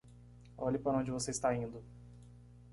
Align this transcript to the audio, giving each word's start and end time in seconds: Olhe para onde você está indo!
Olhe 0.57 0.79
para 0.79 0.97
onde 0.97 1.11
você 1.11 1.29
está 1.29 1.53
indo! 1.55 1.83